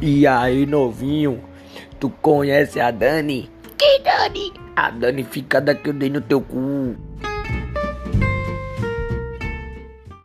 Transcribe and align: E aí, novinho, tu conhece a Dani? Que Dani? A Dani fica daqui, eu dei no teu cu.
E 0.00 0.28
aí, 0.28 0.64
novinho, 0.64 1.42
tu 1.98 2.08
conhece 2.08 2.78
a 2.78 2.92
Dani? 2.92 3.50
Que 3.76 3.98
Dani? 3.98 4.52
A 4.76 4.90
Dani 4.90 5.24
fica 5.24 5.60
daqui, 5.60 5.88
eu 5.88 5.92
dei 5.92 6.08
no 6.08 6.20
teu 6.20 6.40
cu. 6.40 6.94